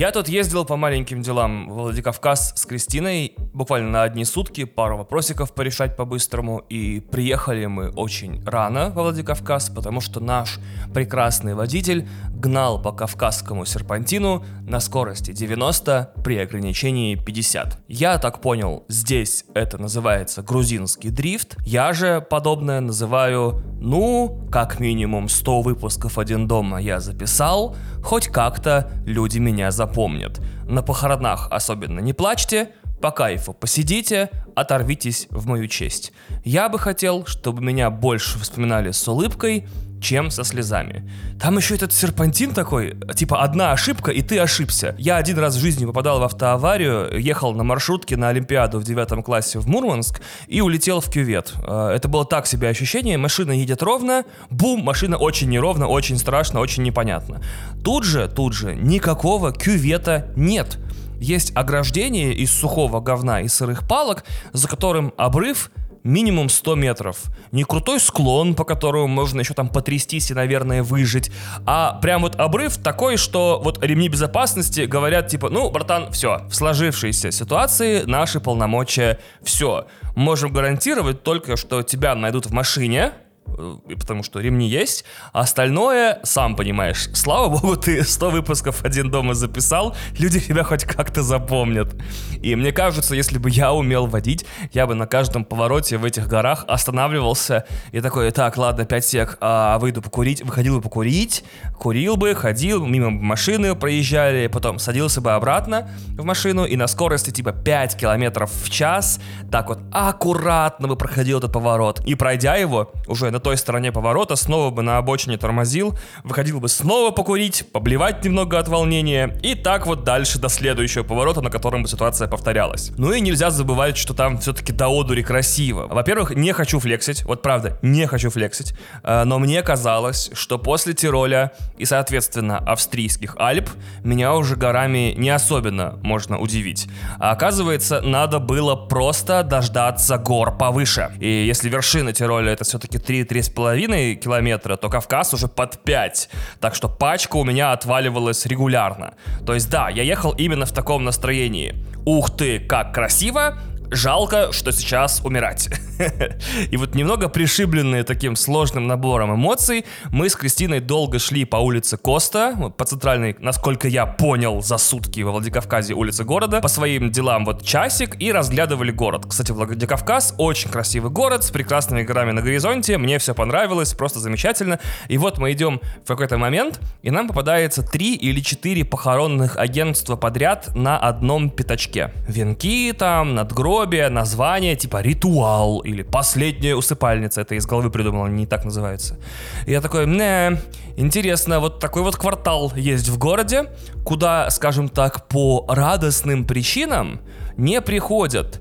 [0.00, 4.96] Я тут ездил по маленьким делам в Владикавказ с Кристиной, буквально на одни сутки, пару
[4.96, 10.58] вопросиков порешать по-быстрому, и приехали мы очень рано во Владикавказ, потому что наш
[10.92, 17.78] прекрасный водитель гнал по кавказскому серпантину на скорости 90 при ограничении 50.
[17.88, 25.28] Я так понял, здесь это называется грузинский дрифт, я же подобное называю, ну, как минимум
[25.28, 30.40] 100 выпусков «Один дома» я записал, хоть как-то люди меня запомнят.
[30.70, 32.70] На похоронах особенно не плачьте,
[33.00, 36.12] по кайфу посидите, оторвитесь в мою честь.
[36.44, 39.66] Я бы хотел, чтобы меня больше вспоминали с улыбкой,
[40.00, 41.08] чем со слезами.
[41.40, 44.94] Там еще этот серпантин такой, типа одна ошибка, и ты ошибся.
[44.98, 49.22] Я один раз в жизни попадал в автоаварию, ехал на маршрутке на Олимпиаду в девятом
[49.22, 51.52] классе в Мурманск и улетел в кювет.
[51.66, 56.60] Э, это было так себе ощущение, машина едет ровно, бум, машина очень неровно, очень страшно,
[56.60, 57.42] очень непонятно.
[57.84, 60.78] Тут же, тут же никакого кювета нет
[61.20, 65.70] есть ограждение из сухого говна и сырых палок, за которым обрыв
[66.02, 67.18] минимум 100 метров.
[67.52, 71.30] Не крутой склон, по которому можно еще там потрястись и, наверное, выжить,
[71.66, 76.54] а прям вот обрыв такой, что вот ремни безопасности говорят типа, ну, братан, все, в
[76.54, 79.86] сложившейся ситуации наши полномочия все.
[80.16, 83.12] Можем гарантировать только, что тебя найдут в машине,
[83.46, 85.04] потому что ремни есть.
[85.32, 90.84] А остальное, сам понимаешь, слава богу, ты 100 выпусков «Один дома» записал, люди тебя хоть
[90.84, 91.94] как-то запомнят.
[92.42, 96.28] И мне кажется, если бы я умел водить, я бы на каждом повороте в этих
[96.28, 101.44] горах останавливался и такой, так, ладно, 5 сек, а выйду покурить, выходил бы покурить,
[101.80, 107.30] курил бы, ходил, мимо машины проезжали, потом садился бы обратно в машину и на скорости
[107.30, 109.18] типа 5 километров в час
[109.50, 112.00] так вот аккуратно бы проходил этот поворот.
[112.04, 116.68] И пройдя его, уже на той стороне поворота, снова бы на обочине тормозил, выходил бы
[116.68, 121.82] снова покурить, поблевать немного от волнения, и так вот дальше до следующего поворота, на котором
[121.82, 122.92] бы ситуация повторялась.
[122.98, 125.86] Ну и нельзя забывать, что там все-таки до одури красиво.
[125.86, 130.92] Во-первых, не хочу флексить, вот правда, не хочу флексить, э, но мне казалось, что после
[130.92, 133.70] Тироля и, соответственно, австрийских Альп
[134.04, 136.88] меня уже горами не особенно можно удивить.
[137.18, 141.10] А оказывается, надо было просто дождаться гор повыше.
[141.20, 146.30] И если вершина Тироля это все-таки 3 3,5 километра, то Кавказ уже под 5.
[146.60, 149.14] Так что пачка у меня отваливалась регулярно.
[149.46, 151.74] То есть да, я ехал именно в таком настроении.
[152.04, 153.58] Ух ты, как красиво,
[153.90, 155.68] жалко, что сейчас умирать.
[156.70, 161.96] И вот немного пришибленные таким сложным набором эмоций, мы с Кристиной долго шли по улице
[161.96, 167.44] Коста, по центральной, насколько я понял, за сутки во Владикавказе улице города, по своим делам
[167.44, 169.26] вот часик и разглядывали город.
[169.28, 174.78] Кстати, Владикавказ очень красивый город с прекрасными горами на горизонте, мне все понравилось, просто замечательно.
[175.08, 180.16] И вот мы идем в какой-то момент, и нам попадается три или четыре похоронных агентства
[180.16, 182.12] подряд на одном пятачке.
[182.28, 187.40] Венки там, надгробия, название типа ритуал или «Последняя усыпальница».
[187.40, 189.18] Это из головы придумал, они не так называются.
[189.66, 190.58] И я такой, не,
[190.96, 193.70] интересно, вот такой вот квартал есть в городе,
[194.04, 197.20] куда, скажем так, по радостным причинам
[197.56, 198.60] не приходят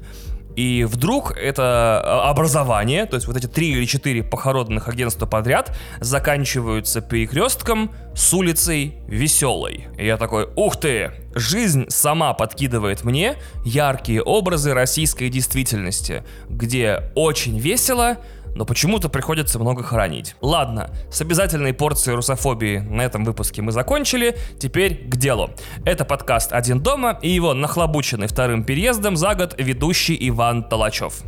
[0.59, 5.73] и вдруг это а, образование, то есть вот эти три или четыре похоронных агентства подряд
[6.01, 9.87] заканчиваются перекрестком с улицей Веселой.
[9.97, 17.57] И я такой, ух ты, жизнь сама подкидывает мне яркие образы российской действительности, где очень
[17.57, 18.17] весело,
[18.55, 20.35] но почему-то приходится много хоронить.
[20.41, 25.51] Ладно, с обязательной порцией русофобии на этом выпуске мы закончили, теперь к делу.
[25.85, 31.23] Это подкаст «Один дома» и его нахлобученный вторым переездом за год ведущий Иван Толачев.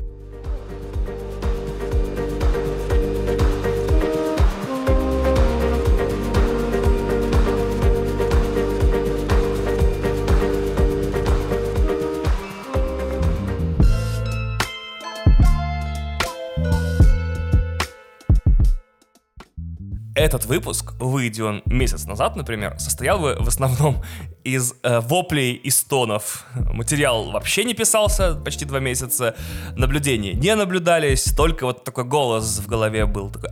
[20.21, 24.03] Этот выпуск, выйдя месяц назад, например, состоял бы в основном
[24.43, 26.45] из э, воплей и стонов.
[26.55, 29.35] Материал вообще не писался почти два месяца,
[29.75, 33.29] наблюдения не наблюдались, только вот такой голос в голове был.
[33.29, 33.49] Такой,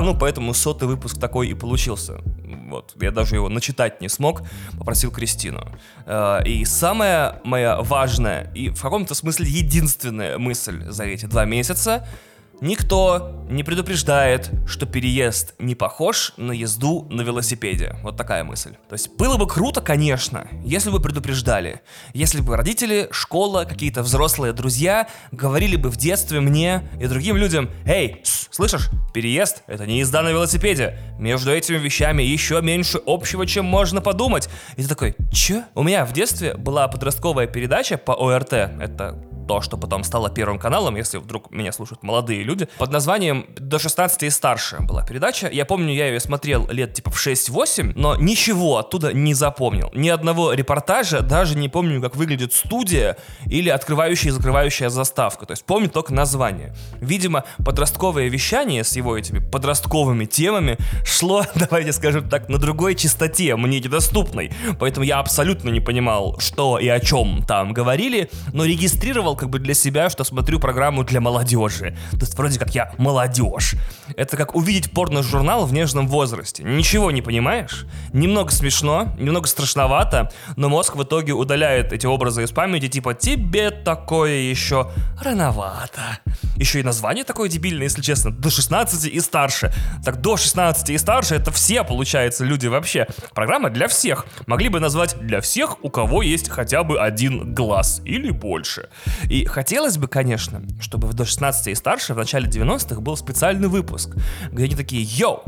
[0.00, 2.20] ну, поэтому сотый выпуск такой и получился.
[2.68, 4.42] Вот, я даже его начитать не смог,
[4.78, 5.66] попросил Кристину.
[6.06, 12.06] Э, и самая моя важная и в каком-то смысле единственная мысль за эти два месяца—
[12.60, 17.96] Никто не предупреждает, что переезд не похож на езду на велосипеде.
[18.02, 18.74] Вот такая мысль.
[18.88, 21.82] То есть было бы круто, конечно, если бы предупреждали.
[22.12, 27.70] Если бы родители, школа, какие-то взрослые друзья говорили бы в детстве мне и другим людям,
[27.84, 28.22] «Эй,
[28.54, 28.88] Слышишь?
[29.12, 30.96] Переезд— это не езда на велосипеде.
[31.18, 34.48] Между этими вещами еще меньше общего, чем можно подумать.
[34.76, 35.64] И ты такой, чё?
[35.74, 38.52] У меня в детстве была подростковая передача по ОРТ.
[38.52, 43.46] Это то, что потом стало первым каналом, если вдруг меня слушают молодые люди, под названием
[43.56, 45.48] «До 16 и старше» была передача.
[45.48, 49.90] Я помню, я ее смотрел лет типа в 6-8, но ничего оттуда не запомнил.
[49.94, 55.46] Ни одного репортажа, даже не помню, как выглядит студия или открывающая и закрывающая заставка.
[55.46, 56.74] То есть помню только название.
[57.00, 63.56] Видимо, подростковое вещание с его этими подростковыми темами шло, давайте скажем так, на другой частоте,
[63.56, 64.52] мне недоступной.
[64.78, 69.58] Поэтому я абсолютно не понимал, что и о чем там говорили, но регистрировал как бы
[69.58, 71.96] для себя, что смотрю программу для молодежи.
[72.12, 73.74] То есть вроде как я молодежь.
[74.16, 76.62] Это как увидеть порно-журнал в нежном возрасте.
[76.64, 82.50] Ничего не понимаешь, немного смешно, немного страшновато, но мозг в итоге удаляет эти образы из
[82.50, 84.90] памяти, типа тебе такое еще
[85.22, 86.18] рановато.
[86.56, 89.72] Еще и название такое дебильное, если честно, до 16 и старше.
[90.04, 93.06] Так до 16 и старше это все, получается, люди вообще.
[93.34, 94.26] Программа для всех.
[94.46, 98.88] Могли бы назвать для всех, у кого есть хотя бы один глаз или больше.
[99.28, 104.16] И хотелось бы, конечно, чтобы до 16 и старше в начале 90-х был специальный выпуск,
[104.50, 105.42] где они такие, йоу,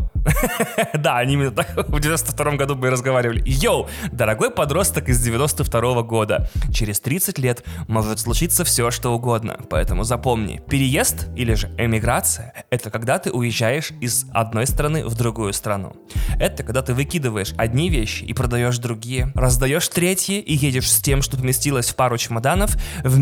[0.94, 3.42] да, они именно так в 92 году и разговаривали.
[3.46, 10.04] Йоу, дорогой подросток из 92 года, через 30 лет может случиться все, что угодно, поэтому
[10.04, 15.96] запомни, переезд или же эмиграция— это когда ты уезжаешь из одной страны в другую страну.
[16.38, 21.22] Это когда ты выкидываешь одни вещи и продаешь другие, раздаешь третьи и едешь с тем,
[21.22, 23.18] что поместилось в пару чемоданов, в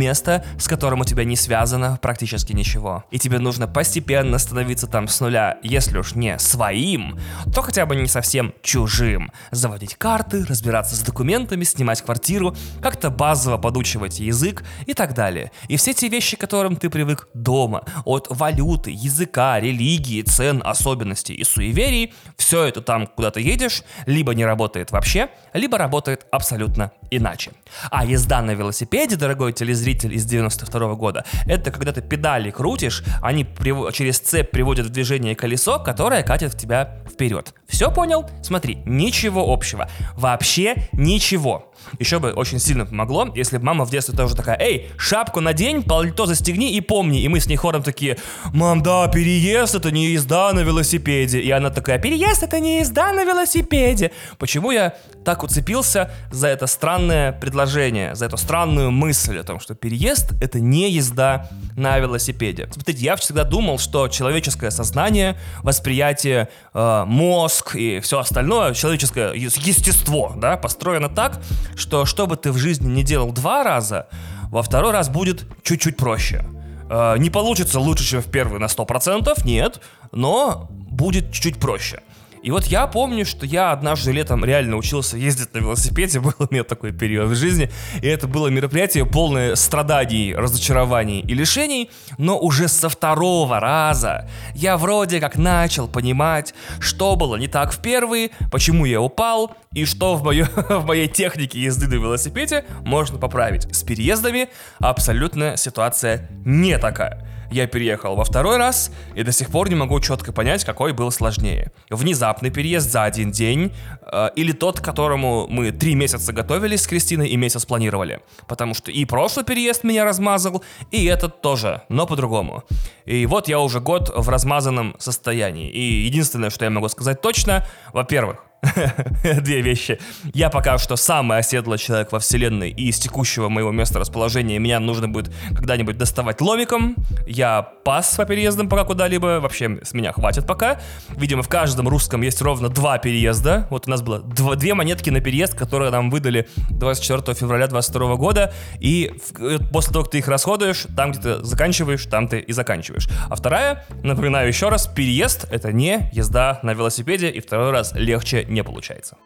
[0.59, 3.05] с которым у тебя не связано практически ничего.
[3.11, 7.19] И тебе нужно постепенно становиться там с нуля, если уж не своим,
[7.55, 9.33] то хотя бы не совсем чужим.
[9.51, 15.51] Заводить карты, разбираться с документами, снимать квартиру, как-то базово подучивать язык и так далее.
[15.69, 21.35] И все те вещи, к которым ты привык дома, от валюты, языка, религии, цен, особенностей
[21.35, 26.93] и суеверий, все это там, куда ты едешь, либо не работает вообще, либо работает абсолютно
[27.11, 27.53] иначе.
[27.91, 33.03] А езда на велосипеде, дорогой телезритель из 92 -го года, это когда ты педали крутишь,
[33.23, 33.47] они
[33.93, 37.55] через цепь приводят в движение колесо, которое катит в тебя вперед.
[37.67, 38.29] Все понял?
[38.43, 39.89] Смотри, ничего общего.
[40.17, 41.73] Вообще ничего.
[41.99, 45.83] Еще бы очень сильно помогло, если бы мама в детстве тоже такая, эй, шапку надень,
[45.83, 47.21] пальто застегни и помни.
[47.21, 48.17] И мы с ней хором такие,
[48.53, 51.41] мам, да, переезд это не езда на велосипеде.
[51.41, 54.13] И она такая, переезд это не езда на велосипеде.
[54.39, 59.75] Почему я так уцепился за это странное предложение, за эту странную мысль о том, что
[59.75, 62.69] переезд это не езда на велосипеде.
[62.73, 70.35] Смотрите, я всегда думал, что человеческое сознание, восприятие, э, мозг и все остальное, человеческое естество,
[70.37, 71.41] да, построено так,
[71.77, 74.09] что что бы ты в жизни не делал два раза,
[74.51, 76.45] во второй раз будет чуть-чуть проще.
[76.91, 79.81] Э, не получится лучше, чем в первый на 100%, нет,
[80.13, 82.03] но будет чуть-чуть проще.
[82.45, 86.47] И вот я помню, что я однажды летом реально учился ездить на велосипеде, был у
[86.51, 87.71] меня такой период в жизни,
[88.03, 94.77] и это было мероприятие полное страданий, разочарований и лишений, но уже со второго раза я
[94.77, 100.15] вроде как начал понимать, что было не так в первый, почему я упал, и что
[100.15, 103.75] в, моё, в моей технике езды на велосипеде можно поправить.
[103.75, 104.51] С переездами
[104.81, 110.01] абсолютно ситуация не такая я переехал во второй раз и до сих пор не могу
[110.01, 111.71] четко понять, какой был сложнее.
[111.89, 116.87] Внезапный переезд за один день э, или тот, к которому мы три месяца готовились с
[116.87, 118.21] Кристиной и месяц планировали.
[118.49, 122.65] Потому что и прошлый переезд меня размазал, и этот тоже, но по-другому.
[123.07, 125.71] И вот я уже год в размазанном состоянии.
[125.71, 128.45] И единственное, что я могу сказать точно, во-первых,
[129.43, 129.99] Две вещи.
[130.33, 134.81] Я пока что самый оседлый человек во вселенной, и из текущего моего места расположения меня
[134.81, 136.97] нужно будет когда-нибудь доставать ломиком.
[137.27, 140.81] Я пас по переездам пока куда-либо, вообще с меня хватит пока.
[141.11, 143.67] Видимо, в каждом русском есть ровно два переезда.
[143.71, 148.17] Вот у нас было дв- две монетки на переезд, которые нам выдали 24 февраля 22
[148.17, 152.29] года, и в, э, после того, как ты их расходуешь, там, где ты заканчиваешь, там
[152.29, 153.09] ты и заканчиваешь.
[153.29, 158.45] А вторая, напоминаю еще раз, переезд— это не езда на велосипеде, и второй раз легче
[158.55, 159.17] не получается.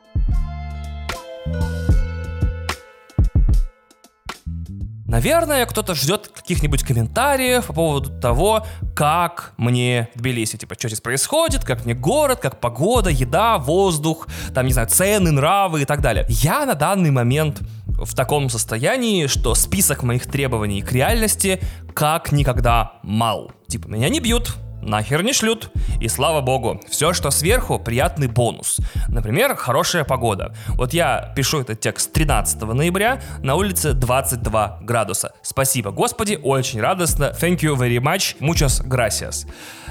[5.08, 11.64] Наверное, кто-то ждет каких-нибудь комментариев по поводу того, как мне Тбилиси, типа, что здесь происходит,
[11.64, 16.26] как мне город, как погода, еда, воздух, там, не знаю, цены, нравы и так далее.
[16.28, 21.58] Я на данный момент в таком состоянии, что список моих требований к реальности
[21.94, 23.50] как никогда мал.
[23.66, 25.70] Типа, меня не бьют, нахер не шлют.
[26.00, 28.78] И слава богу, все, что сверху, приятный бонус.
[29.08, 30.54] Например, хорошая погода.
[30.68, 35.32] Вот я пишу этот текст 13 ноября, на улице 22 градуса.
[35.42, 37.32] Спасибо, Господи, очень радостно.
[37.40, 38.36] Thank you very much.
[38.40, 39.46] Muchas gracias.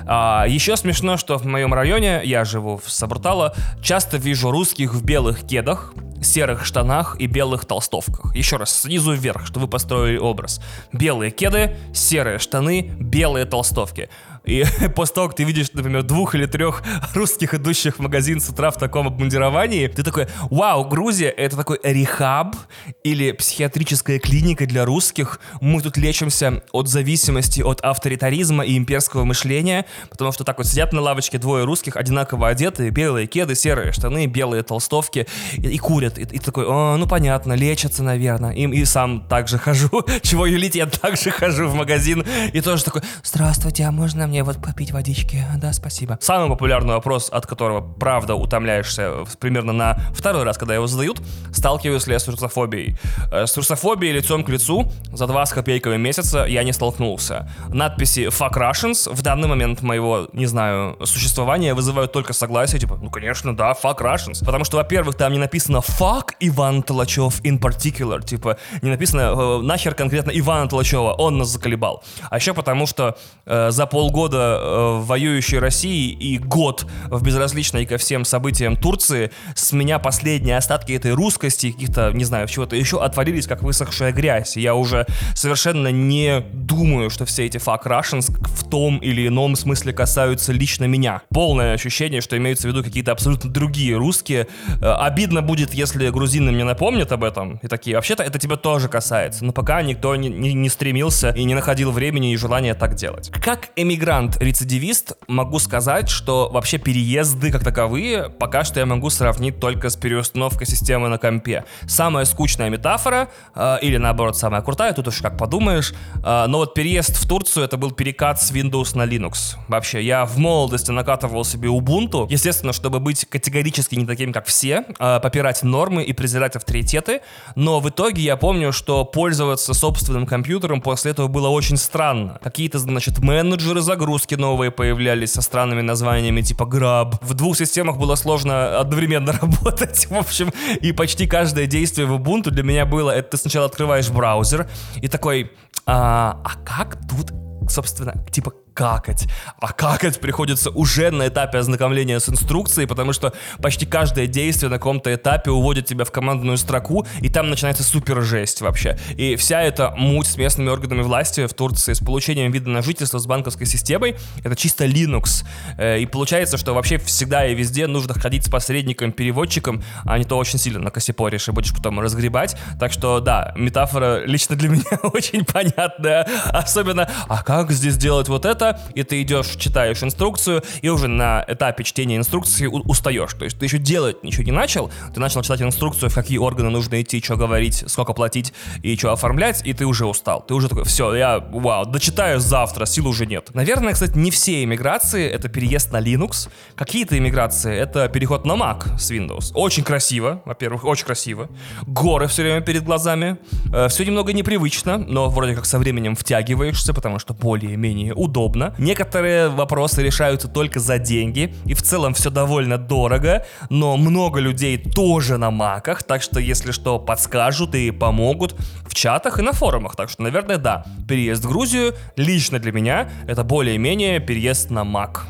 [0.05, 5.03] А, еще смешно, что в моем районе, я живу в Сабрутало, часто вижу русских в
[5.03, 8.35] белых кедах, серых штанах и белых толстовках.
[8.35, 10.61] Еще раз, снизу вверх, чтобы вы построили образ.
[10.91, 14.09] Белые кеды, серые штаны, белые толстовки.
[14.47, 16.81] И после того, как ты видишь, например, двух или трех
[17.13, 21.79] русских, идущих в магазин с утра в таком обмундировании, ты такой, вау, Грузия— это такой
[21.83, 22.55] рехаб
[23.03, 25.39] или психиатрическая клиника для русских.
[25.61, 30.93] Мы тут лечимся от зависимости от авторитаризма и имперского мышления, потому что так вот сидят
[30.93, 35.27] на лавочке двое русских, одинаково одетые, белые кеды, серые штаны, белые толстовки,
[35.57, 36.17] и, и курят.
[36.17, 38.53] И, и такой, О, ну понятно, лечатся, наверное.
[38.53, 39.89] И, и сам также хожу.
[40.21, 42.23] Чего юлить, я также хожу в магазин.
[42.53, 45.43] И тоже такой, здравствуйте, а можно мне мне вот попить водички.
[45.57, 46.19] Да, спасибо.
[46.21, 52.05] Самый популярный вопрос, от которого, правда, утомляешься примерно на второй раз, когда его задают, сталкиваюсь
[52.05, 52.97] ли я с русофобией.
[53.31, 57.49] Э, с русофобией лицом к лицу за два с копейками месяца я не столкнулся.
[57.69, 63.09] Надписи «Fuck Russians» в данный момент моего, не знаю, существования вызывают только согласие, типа, ну,
[63.09, 64.45] конечно, да, «Fuck Russians».
[64.45, 69.61] Потому что, во-первых, там не написано «Fuck Иван Толачев in particular», типа, не написано э,
[69.63, 72.03] «Нахер конкретно Ивана Толачева, он нас заколебал».
[72.29, 73.17] А еще потому, что
[73.47, 78.75] э, за полгода года э, в воюющей России и год в безразличной ко всем событиям
[78.75, 84.11] Турции, с меня последние остатки этой русскости, каких-то, не знаю, чего-то еще отвалились, как высохшая
[84.11, 84.57] грязь.
[84.57, 89.93] Я уже совершенно не думаю, что все эти fuck Russians в том или ином смысле
[89.93, 91.21] касаются лично меня.
[91.29, 94.47] Полное ощущение, что имеются в виду какие-то абсолютно другие русские.
[94.81, 98.89] Э, обидно будет, если грузины мне напомнят об этом, и такие, вообще-то это тебя тоже
[98.89, 99.45] касается.
[99.45, 103.31] Но пока никто не, не, не стремился и не находил времени и желания так делать.
[103.31, 109.59] Как эмигрант мигрант-рецидивист, могу сказать, что вообще переезды как таковые пока что я могу сравнить
[109.59, 111.65] только с переустановкой системы на компе.
[111.87, 115.93] Самая скучная метафора, э, или наоборот самая крутая, тут уж как подумаешь,
[116.23, 119.55] э, но вот переезд в Турцию это был перекат с Windows на Linux.
[119.67, 124.83] Вообще, я в молодости накатывал себе Ubuntu, естественно, чтобы быть категорически не таким, как все,
[124.99, 127.21] э, попирать нормы и презирать авторитеты,
[127.55, 132.39] но в итоге я помню, что пользоваться собственным компьютером после этого было очень странно.
[132.43, 137.15] Какие-то, значит, менеджеры загрузки загрузки новые появлялись со странными названиями типа Grab.
[137.21, 140.51] В двух системах было сложно одновременно работать, в общем,
[140.81, 144.69] и почти каждое действие в Ubuntu для меня было, это ты сначала открываешь браузер
[145.01, 145.51] и такой,
[145.85, 147.31] а, а как тут
[147.69, 149.27] собственно, типа какать.
[149.59, 154.77] А какать приходится уже на этапе ознакомления с инструкцией, потому что почти каждое действие на
[154.77, 158.99] каком-то этапе уводит тебя в командную строку, и там начинается супер жесть вообще.
[159.17, 163.17] И вся эта муть с местными органами власти в Турции с получением вида на жительство
[163.17, 165.43] с банковской системой, это чисто Linux.
[165.79, 170.25] Э, и получается, что вообще всегда и везде нужно ходить с посредником, переводчиком, а не
[170.25, 172.55] то очень сильно на косипоришь и будешь потом разгребать.
[172.79, 176.27] Так что да, метафора лично для меня очень понятная.
[176.45, 178.66] Особенно, а как здесь делать вот это?
[178.67, 183.33] Что и ты идешь, читаешь инструкцию, и уже на этапе чтения инструкции устаешь.
[183.33, 186.69] То есть ты еще делать ничего не начал, ты начал читать инструкцию, в какие органы
[186.69, 190.43] нужно идти, что говорить, сколько платить и что оформлять, и ты уже устал.
[190.47, 193.49] Ты уже такой, все, я, вау, дочитаю завтра, сил уже нет.
[193.53, 196.49] Наверное, кстати, не все иммиграции— это переезд на Linux.
[196.75, 199.51] Какие-то иммиграции— это переход на Mac с Windows.
[199.53, 201.49] Очень красиво, во-первых, очень красиво.
[201.85, 203.37] Горы все время перед глазами.
[203.73, 208.75] Э, все немного непривычно, но вроде как со временем втягиваешься, потому что более-менее удобно удобно.
[208.77, 214.77] Некоторые вопросы решаются только за деньги, и в целом все довольно дорого, но много людей
[214.77, 218.55] тоже на маках, так что если что, подскажут и помогут
[218.87, 219.95] в чатах и на форумах.
[219.95, 225.27] Так что, наверное, да, переезд в Грузию лично для меня это более-менее переезд на мак.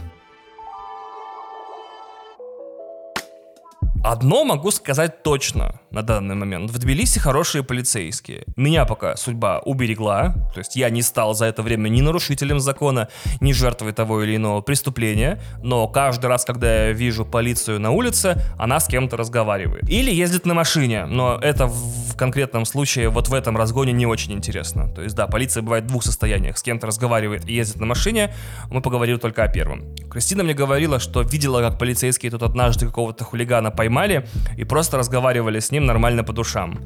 [4.03, 6.71] Одно могу сказать точно на данный момент.
[6.71, 8.43] В Тбилиси хорошие полицейские.
[8.55, 10.35] Меня пока судьба уберегла.
[10.53, 13.07] То есть я не стал за это время ни нарушителем закона,
[13.39, 15.41] ни жертвой того или иного преступления.
[15.63, 19.89] Но каждый раз, когда я вижу полицию на улице, она с кем-то разговаривает.
[19.89, 21.05] Или ездит на машине.
[21.05, 24.89] Но это в конкретном случае, вот в этом разгоне не очень интересно.
[24.93, 26.57] То есть да, полиция бывает в двух состояниях.
[26.57, 28.33] С кем-то разговаривает и ездит на машине.
[28.69, 29.95] Мы поговорили только о первом.
[30.09, 34.27] Кристина мне говорила, что видела, как полицейские тут однажды какого-то хулигана поймали
[34.57, 36.79] и просто разговаривали с ним нормально по душам.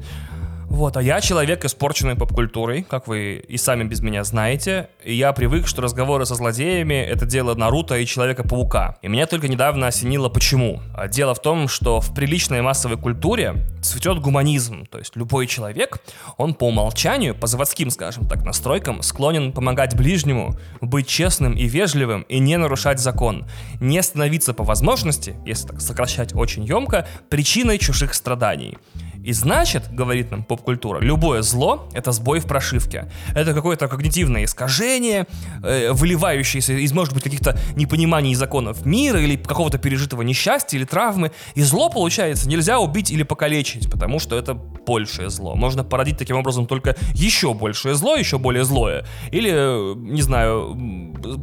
[0.72, 4.88] Вот, а я человек, испорченный поп-культурой, как вы и сами без меня знаете.
[5.04, 8.96] И я привык, что разговоры со злодеями— это дело Наруто и Человека-паука.
[9.02, 10.80] И меня только недавно осенило почему.
[10.94, 14.86] А дело в том, что в приличной массовой культуре цветет гуманизм.
[14.86, 15.98] То есть любой человек,
[16.38, 22.22] он по умолчанию, по заводским, скажем так, настройкам, склонен помогать ближнему, быть честным и вежливым
[22.22, 23.44] и не нарушать закон.
[23.78, 28.78] Не становиться по возможности, если так сокращать очень емко, причиной чужих страданий.
[29.24, 33.10] И значит, говорит нам поп-культура, любое зло— это сбой в прошивке.
[33.34, 35.26] Это какое-то когнитивное искажение,
[35.62, 41.30] э, выливающееся из, может быть, каких-то непониманий законов мира или какого-то пережитого несчастья или травмы.
[41.54, 45.54] И зло, получается, нельзя убить или покалечить, потому что это большее зло.
[45.54, 49.06] Можно породить таким образом только еще большее зло, еще более злое.
[49.30, 50.76] Или, э, не знаю,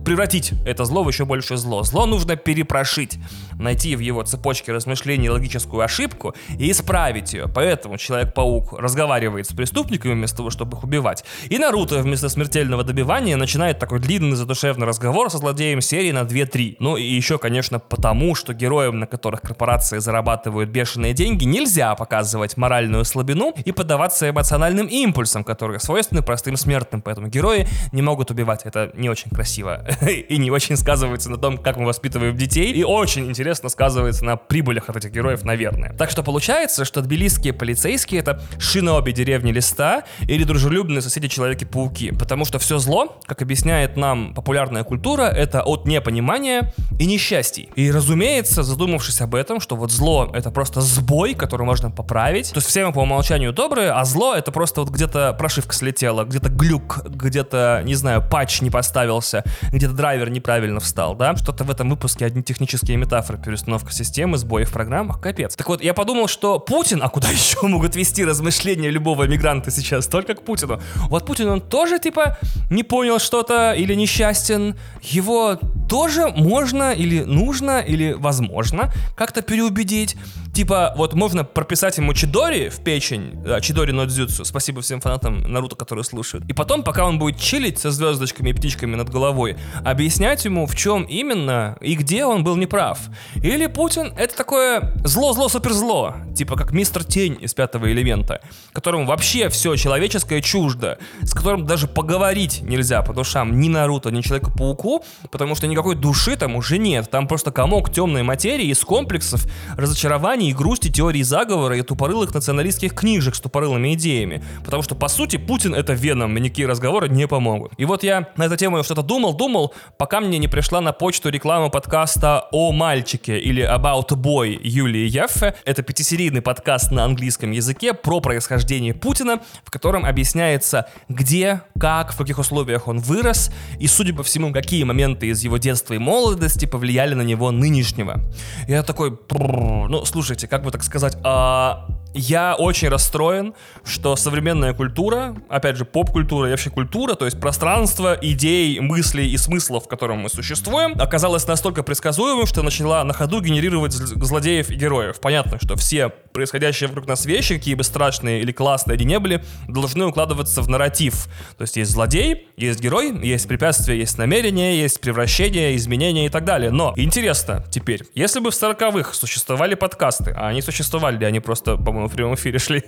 [0.06, 1.84] превратить это зло в еще большее зло.
[1.84, 3.18] Зло нужно перепрошить,
[3.54, 7.48] найти в его цепочке размышлений логическую ошибку и исправить ее.
[7.48, 11.24] Поэтому Поэтому Человек-паук разговаривает с преступниками вместо того, чтобы их убивать.
[11.50, 16.78] И Наруто вместо смертельного добивания начинает такой длинный задушевный разговор со злодеем серии на 2-3.
[16.80, 22.58] Ну и еще, конечно, потому, что героям, на которых корпорации зарабатывают бешеные деньги, нельзя показывать
[22.58, 27.04] моральную слабину и поддаваться эмоциональным импульсам, которые свойственны простым смертным.
[27.04, 28.62] Поэтому герои не могут убивать.
[28.64, 32.72] Это не очень красиво и не очень сказывается на том, как мы воспитываем детей.
[32.72, 35.94] И очень интересно сказывается на прибылях от этих героев, наверное.
[35.94, 42.12] Так что получается, что тбилисские полицейские— это шиноби деревни Листа или дружелюбные соседи Человеки-пауки.
[42.12, 47.70] Потому что все зло, как объясняет нам популярная культура, это от непонимания и несчастий.
[47.76, 52.52] И разумеется, задумавшись об этом, что вот зло— это просто сбой, который можно поправить.
[52.52, 56.24] То есть все мы по умолчанию добрые, а зло— это просто вот где-то прошивка слетела,
[56.24, 61.36] где-то глюк, где-то, не знаю, патч не поставился, где-то драйвер неправильно встал, да?
[61.36, 65.56] Что-то в этом выпуске одни технические метафоры, переустановка системы, сбои в программах, капец.
[65.56, 69.72] Так вот, я подумал, что Путин, а куда еще еще могут вести размышления любого мигранта
[69.72, 70.80] сейчас, только к Путину.
[71.10, 72.38] Вот Путин, он тоже, типа,
[72.70, 74.76] не понял что-то или несчастен.
[75.02, 80.16] Его тоже можно или нужно или возможно как-то переубедить.
[80.54, 86.04] Типа, вот можно прописать ему Чидори в печень, Чидори Нодзюцу, спасибо всем фанатам Наруто, которые
[86.04, 86.46] слушают.
[86.50, 90.76] И потом, пока он будет чилить со звездочками и птичками над головой, объяснять ему, в
[90.76, 93.00] чем именно и где он был неправ.
[93.36, 98.42] Или Путин— это такое зло-зло-суперзло, типа как мистер Тень из пятого элемента,
[98.74, 104.22] которому вообще все человеческое чуждо, с которым даже поговорить нельзя по душам ни Наруто, ни
[104.22, 107.10] Человеку-пауку, потому что никакой души там уже нет.
[107.10, 113.36] Там просто комок темной материи из комплексов, разочарований грусти, теории заговора и тупорылых националистских книжек
[113.36, 114.44] с тупорылыми идеями.
[114.64, 117.72] Потому что, по сути, Путин это Веном, и никакие разговоры не помогут.
[117.78, 121.30] И вот я на эту тему что-то думал, думал, пока мне не пришла на почту
[121.30, 125.56] реклама подкаста о мальчике или About Boy Юлии Яффе.
[125.66, 132.12] Это пятисерийный подкаст на английском английском языке про происхождение Путина, в котором объясняется, где, как,
[132.14, 136.00] в каких условиях он вырос, и, судя по всему, какие моменты из его детства и
[136.00, 138.20] молодости повлияли на него нынешнего.
[138.68, 145.36] Я такой, ну, слушайте, как бы так сказать, а я очень расстроен, что современная культура,
[145.50, 150.20] опять же, поп-культура и вообще культура, то есть пространство идей, мыслей и смыслов, в котором
[150.20, 155.20] мы существуем, оказалось настолько предсказуемым, что начала на ходу генерировать злодеев и героев.
[155.20, 159.44] Понятно, что все происходящие вокруг нас вещи, какие бы страшные или классные они не были,
[159.68, 161.28] должны укладываться в нарратив.
[161.58, 166.46] То есть есть злодей, есть герой, есть препятствие, есть намерение, есть превращение, изменения и так
[166.46, 166.72] далее.
[166.72, 171.99] Но интересно теперь, если бы в 40-х существовали подкасты, а они существовали, они просто, по-моему,
[172.00, 172.84] по-моему, в прямом эфире шли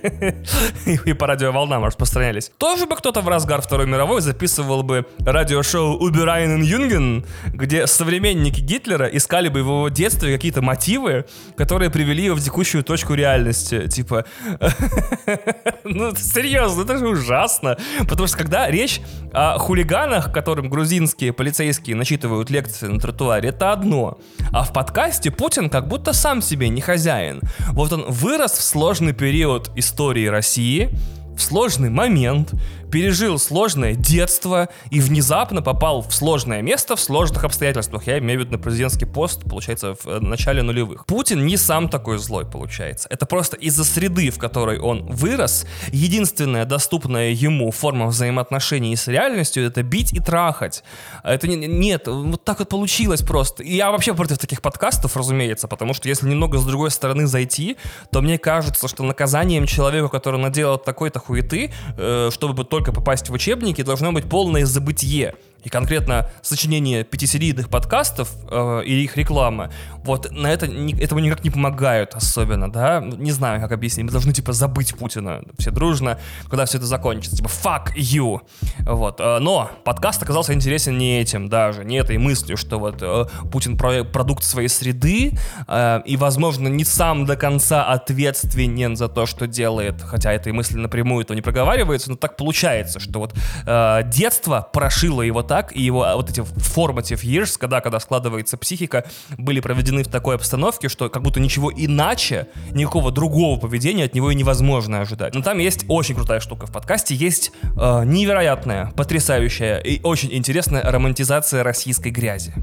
[1.06, 2.50] и по радиоволнам распространялись.
[2.58, 9.06] Тоже бы кто-то в разгар Второй мировой записывал бы радиошоу Уберайнен Юнген, где современники Гитлера
[9.06, 13.88] искали бы в его детстве какие-то мотивы, которые привели его в текущую точку реальности.
[13.88, 14.24] Типа,
[15.84, 17.76] ну серьезно, это же ужасно.
[18.08, 19.00] Потому что когда речь
[19.32, 24.18] о хулиганах, которым грузинские полицейские начитывают лекции на тротуаре, это одно.
[24.52, 27.40] А в подкасте Путин как будто сам себе не хозяин.
[27.72, 30.90] Вот он вырос в сложном сложный период истории России,
[31.36, 32.52] в сложный момент,
[32.92, 38.06] пережил сложное детство и внезапно попал в сложное место в сложных обстоятельствах.
[38.06, 41.06] Я имею в виду на президентский пост, получается, в э, начале нулевых.
[41.06, 43.08] Путин не сам такой злой, получается.
[43.10, 49.64] Это просто из-за среды, в которой он вырос, единственная доступная ему форма взаимоотношений с реальностью—
[49.66, 50.84] это бить и трахать.
[51.24, 53.62] Это не, нет, вот так вот получилось просто.
[53.62, 57.78] И я вообще против таких подкастов, разумеется, потому что если немного с другой стороны зайти,
[58.10, 63.32] то мне кажется, что наказанием человеку, который наделал такой-то хуеты, э, чтобы только попасть в
[63.32, 69.70] учебники, должно быть полное забытие и конкретно сочинение пятисерийных подкастов э, их реклама,
[70.04, 74.12] вот на это ни, этому никак не помогают особенно, да, не знаю, как объяснить, мы
[74.12, 78.40] должны, типа, забыть Путина все дружно, когда все это закончится, типа, fuck you,
[78.80, 83.24] вот, э, но подкаст оказался интересен не этим даже, не этой мыслью, что вот э,
[83.50, 85.36] Путин про продукт своей среды,
[85.68, 90.76] э, и, возможно, не сам до конца ответственен за то, что делает, хотя этой мысли
[90.76, 93.34] напрямую это не проговаривается, но так получается, что вот
[93.66, 98.56] э, детство прошило его так, и его а, вот эти formative years, когда, когда складывается
[98.56, 99.04] психика,
[99.36, 104.30] были проведены в такой обстановке, что как будто ничего иначе, никакого другого поведения от него
[104.30, 105.34] и невозможно ожидать.
[105.34, 110.90] Но там есть очень крутая штука в подкасте, есть э, невероятная, потрясающая и очень интересная
[110.90, 112.54] романтизация российской грязи.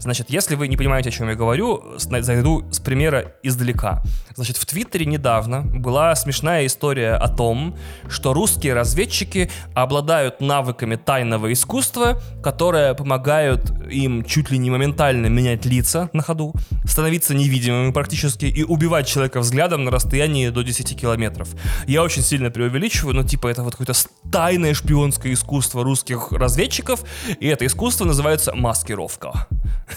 [0.00, 4.02] Значит, если вы не понимаете, о чем я говорю, зайду с примера издалека.
[4.34, 7.76] Значит, в Твиттере недавно была смешная история о том,
[8.08, 15.66] что русские разведчики обладают навыками тайного искусства, которые помогают им чуть ли не моментально менять
[15.66, 16.54] лица на ходу,
[16.86, 21.48] становиться невидимыми практически и убивать человека взглядом на расстоянии до 10 километров.
[21.86, 23.94] Я очень сильно преувеличиваю, но типа это вот какое-то
[24.32, 27.04] тайное шпионское искусство русских разведчиков,
[27.38, 29.46] и это искусство называется маскировка.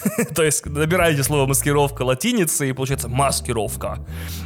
[0.35, 3.99] То есть набираете слово маскировка латиницы и получается маскировка.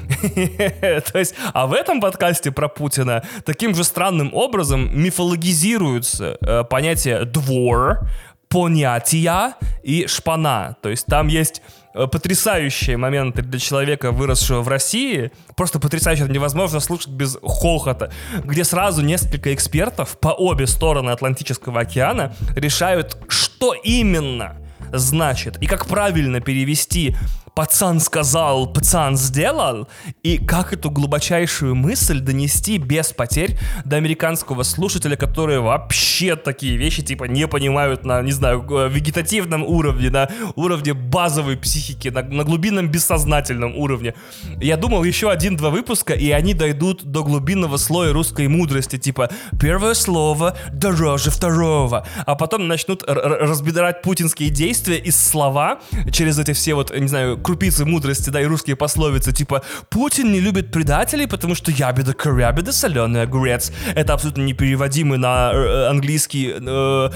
[0.31, 7.25] То есть, а в этом подкасте про Путина таким же странным образом мифологизируются э, понятия
[7.25, 8.07] двор,
[8.49, 10.77] понятия и шпана.
[10.81, 11.61] То есть там есть
[11.93, 18.11] э, потрясающие моменты для человека, выросшего в России, просто потрясающе, это невозможно слушать без хохота,
[18.43, 24.57] где сразу несколько экспертов по обе стороны Атлантического океана решают, что именно
[24.93, 27.15] значит и как правильно перевести
[27.57, 29.87] пацан сказал, пацан сделал,
[30.21, 37.01] и как эту глубочайшую мысль донести без потерь до американского слушателя, которые вообще такие вещи
[37.01, 42.89] типа не понимают на, не знаю, вегетативном уровне, на уровне базовой психики, на, на глубинном
[42.89, 44.13] бессознательном уровне.
[44.61, 49.95] Я думал еще один-два выпуска, и они дойдут до глубинного слоя русской мудрости, типа первое
[49.95, 55.79] слово дороже второго, а потом начнут разбирать путинские действия из слова
[56.11, 60.41] через эти все вот, не знаю, крупицы мудрости, да, и русские пословицы, типа «Путин не
[60.41, 63.71] любит предателей, потому что ябеда корябеда соленый огурец».
[63.95, 67.09] Это абсолютно непереводимый на э, английский э,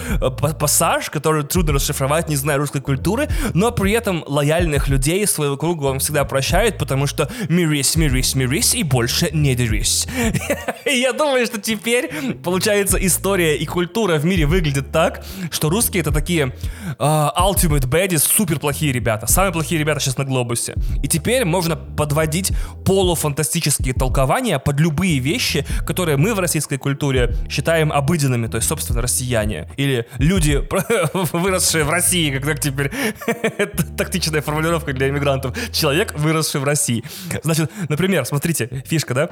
[0.58, 5.88] пассаж, который трудно расшифровать, не зная русской культуры, но при этом лояльных людей своего круга
[5.88, 10.08] он всегда прощает, потому что мирись, мирись, мирись и больше не дерись.
[10.86, 12.10] Я думаю, что теперь,
[12.42, 16.54] получается, история и культура в мире выглядит так, что русские это такие
[16.98, 19.28] ultimate baddies, супер плохие ребята.
[19.28, 20.76] Самые плохие ребята сейчас на глобусе.
[21.04, 22.54] И теперь можно подводить
[22.86, 29.02] полуфантастические толкования под любые вещи, которые мы в российской культуре считаем обыденными, то есть, собственно,
[29.02, 29.70] россияне.
[29.78, 30.68] Или люди,
[31.14, 32.92] выросшие в России, как так теперь
[33.98, 35.58] тактичная формулировка для иммигрантов.
[35.72, 37.04] Человек, выросший в России.
[37.44, 39.32] Значит, например, смотрите, фишка, да?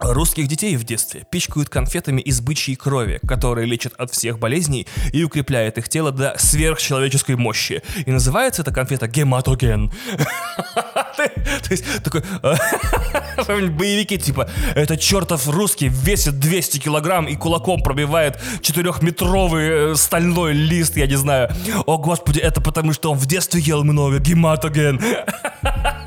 [0.00, 5.24] Русских детей в детстве пичкают конфетами из бычьей крови, которые лечат от всех болезней и
[5.24, 7.82] укрепляют их тело до сверхчеловеческой мощи.
[8.06, 9.90] И называется эта конфета гематоген.
[11.16, 12.22] То есть такой...
[13.70, 20.96] Боевики типа, это чертов русский весит 200 килограмм и кулаком пробивает четырехметровый э, стальной лист,
[20.96, 21.50] я не знаю.
[21.86, 25.00] О господи, это потому что он в детстве ел много гематоген.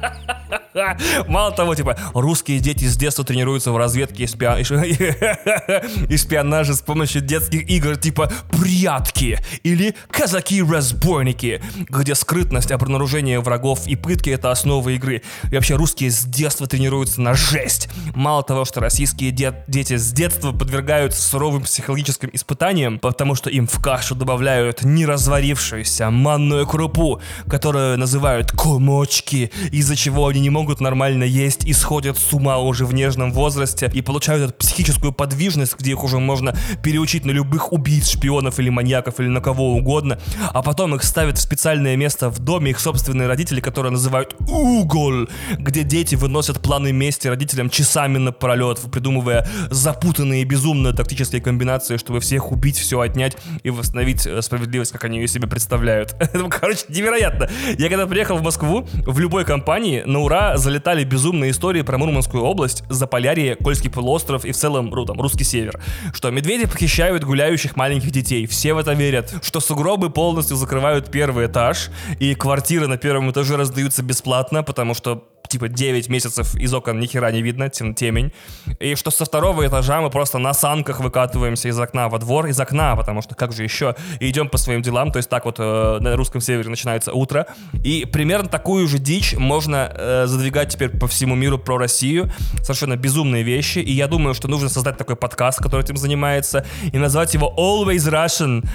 [1.28, 4.60] Мало того, типа, русские дети с детства тренируются в разведке и, спион...
[6.10, 13.96] и шпионаже с помощью детских игр типа «Прятки» или «Казаки-разбойники», где скрытность, обнаружение врагов и
[13.96, 15.22] пытки— это основа игры.
[15.52, 17.90] И вообще русские с детства тренируются на жесть.
[18.16, 23.68] Мало того, что российские де- дети с детства подвергаются суровым психологическим испытаниям, потому что им
[23.68, 30.80] в кашу добавляют неразварившуюся манную крупу, которую называют комочки, из-за чего они не могут могут
[30.80, 35.76] нормально есть и сходят с ума уже в нежном возрасте и получают эту психическую подвижность,
[35.80, 40.20] где их уже можно переучить на любых убийц, шпионов или маньяков или на кого угодно,
[40.54, 45.30] а потом их ставят в специальное место в доме их собственные родители, которые называют уголь,
[45.58, 52.52] где дети выносят планы мести родителям часами напролет, придумывая запутанные безумные тактические комбинации, чтобы всех
[52.52, 56.16] убить, все отнять и восстановить э, справедливость, как они ее себе представляют.
[56.52, 57.50] Короче, невероятно.
[57.80, 62.44] Я когда приехал в Москву, в любой компании на ура залетали безумные истории про Мурманскую
[62.44, 65.82] область, Заполярье, Кольский полуостров и в целом там, русский север.
[66.14, 68.46] Что медведи похищают гуляющих маленьких детей.
[68.46, 69.34] Все в это верят.
[69.42, 75.28] Что сугробы полностью закрывают первый этаж, и квартиры на первом этаже раздаются бесплатно, потому что
[75.52, 78.32] типа 9 месяцев из окон ни хера не видно, темень.
[78.80, 82.60] И что со второго этажа мы просто на санках выкатываемся из окна во двор, из
[82.60, 85.58] окна, потому что как же еще, и идем по своим делам, то есть так вот
[85.60, 87.48] э, на русском севере начинается утро.
[87.84, 92.32] И примерно такую же дичь можно э, задвигать теперь по всему миру про Россию.
[92.62, 93.80] Совершенно безумные вещи.
[93.80, 98.10] И я думаю, что нужно создать такой подкаст, который этим занимается, и назвать его Always
[98.10, 98.68] Russian.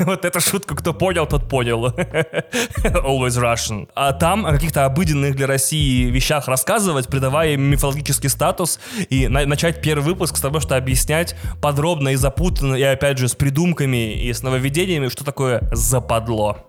[0.04, 1.86] вот эта шутка, кто понял, тот понял.
[2.84, 3.88] Always Russian.
[3.94, 8.78] А там о каких-то обыденных для России вещах рассказывать, придавая им мифологический статус,
[9.10, 13.28] и на- начать первый выпуск с того, что объяснять подробно и запутанно, и опять же
[13.28, 16.64] с придумками и с нововведениями, что такое западло.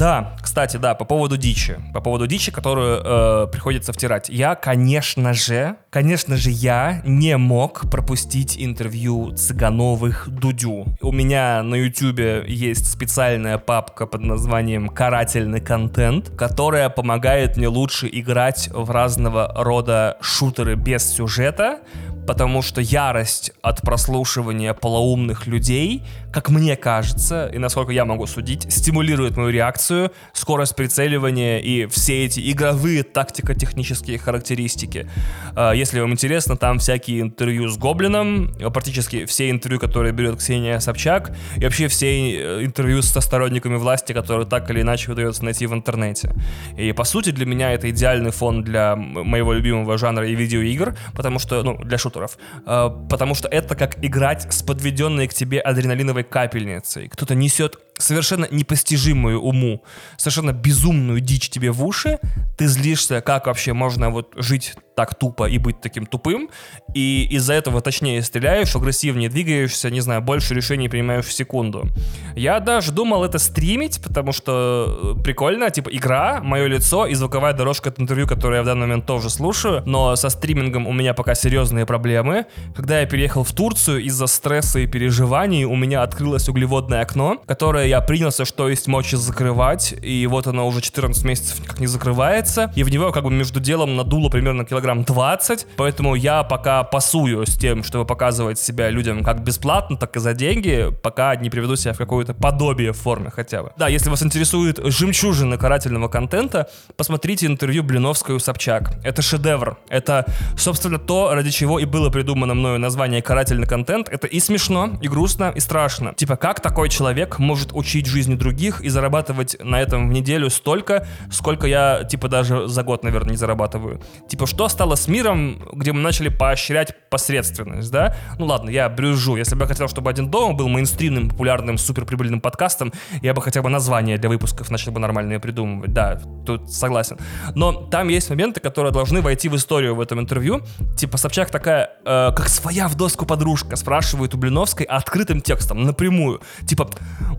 [0.00, 1.76] Да, кстати, да, по поводу дичи.
[1.92, 4.30] По поводу дичи, которую э, приходится втирать.
[4.30, 10.86] Я, конечно же, конечно же, я не мог пропустить интервью Цыгановых Дудю.
[11.02, 18.08] У меня на ютюбе есть специальная папка под названием «Карательный контент», которая помогает мне лучше
[18.10, 21.80] играть в разного рода шутеры без сюжета,
[22.26, 26.02] потому что ярость от прослушивания полоумных людей,
[26.32, 32.24] как мне кажется, и насколько я могу судить, стимулирует мою реакцию, скорость прицеливания и все
[32.24, 35.08] эти игровые тактико-технические характеристики.
[35.54, 40.78] А, если вам интересно, там всякие интервью с Гоблином, практически все интервью, которые берет Ксения
[40.78, 45.66] Собчак, и вообще все э, интервью со сторонниками власти, которые так или иначе удается найти
[45.66, 46.32] в интернете.
[46.76, 51.38] И по сути для меня это идеальный фон для моего любимого жанра и видеоигр, потому
[51.38, 55.60] что, ну, для шутеров авторов, э, потому что это как играть с подведенной к тебе
[55.60, 57.08] адреналиновой капельницей.
[57.08, 59.82] Кто-то несет совершенно непостижимую уму,
[60.16, 62.18] совершенно безумную дичь тебе в уши,
[62.56, 66.50] ты злишься, как вообще можно вот жить так тупо и быть таким тупым,
[66.94, 71.88] и из-за этого точнее стреляешь, агрессивнее двигаешься, не знаю, больше решений принимаешь в секунду.
[72.36, 77.54] Я даже думал это стримить, потому что э, прикольно, типа игра, мое лицо и звуковая
[77.54, 81.14] дорожка от интервью, которую я в данный момент тоже слушаю, но со стримингом у меня
[81.14, 82.44] пока серьезные проблемы.
[82.76, 87.86] Когда я переехал в Турцию, из-за стресса и переживаний у меня открылось углеводное окно, которое
[87.86, 92.70] я принялся, что есть мочи закрывать, и вот оно уже 14 месяцев никак не закрывается,
[92.76, 97.46] и в него как бы между делом надуло примерно килограмм 20, поэтому я пока пасую
[97.46, 101.76] с тем, чтобы показывать себя людям как бесплатно, так и за деньги, пока не приведу
[101.76, 103.72] себя в какое-то подобие формы хотя бы.
[103.76, 108.92] Да, если вас интересует жемчужины карательного контента, посмотрите интервью Блиновской у Собчак.
[109.04, 109.78] Это шедевр.
[109.88, 110.26] Это,
[110.56, 114.08] собственно, то, ради чего и было придумано мною название карательный контент.
[114.08, 116.14] Это и смешно, и грустно, и страшно.
[116.14, 121.06] Типа, как такой человек может учить жизни других и зарабатывать на этом в неделю столько,
[121.30, 124.00] сколько я, типа, даже за год, наверное, не зарабатываю.
[124.28, 128.16] Типа, что стало с миром, где мы начали поощрять посредственность, да?
[128.38, 129.36] Ну ладно, я брюжу.
[129.36, 132.90] Если бы я хотел, чтобы «Один дома» был мейнстримным, популярным, суперприбыльным подкастом,
[133.20, 135.92] я бы хотя бы название для выпусков начал бы нормальные придумывать.
[135.92, 137.18] Да, тут согласен.
[137.54, 140.62] Но там есть моменты, которые должны войти в историю в этом интервью.
[140.96, 146.40] Типа, Собчак такая, э, как своя в доску подружка, спрашивает у Блиновской открытым текстом, напрямую.
[146.66, 146.88] Типа,